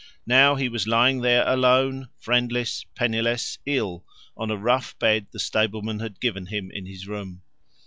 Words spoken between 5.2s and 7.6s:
the stableman had given him in his room.